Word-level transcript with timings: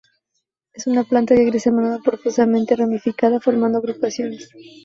Es 0.73 0.87
una 0.87 1.03
planta 1.03 1.35
que 1.35 1.47
crece 1.47 1.69
a 1.69 1.73
menudo 1.73 2.01
profusamente 2.01 2.75
ramificada, 2.75 3.39
formando 3.39 3.77
agrupaciones. 3.77 4.49